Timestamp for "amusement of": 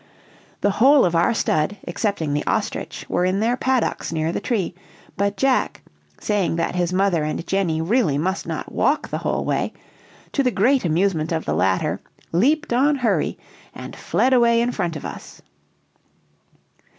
10.85-11.45